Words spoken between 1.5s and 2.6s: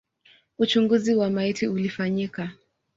ulifanyika.